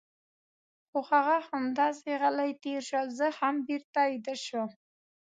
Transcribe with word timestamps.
خو 0.89 0.99
هغه 1.11 1.37
همداسې 1.49 2.09
غلی 2.21 2.51
تېر 2.63 2.81
شو 2.87 2.95
او 3.01 3.07
زه 3.19 3.27
هم 3.39 3.55
بېرته 3.67 3.99
ویده 4.09 4.35
شوم. 4.45 4.71